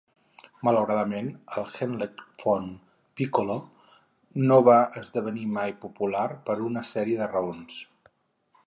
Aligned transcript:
Malauradament, 0.67 1.27
el 1.63 1.67
hecklefon 1.81 2.65
pícolo 3.21 3.59
no 4.53 4.59
va 4.71 4.79
esdevenir 5.03 5.47
mai 5.59 5.79
popular, 5.87 6.29
per 6.51 6.59
una 6.71 6.87
sèrie 6.95 7.23
de 7.23 7.31
raons. 7.39 7.83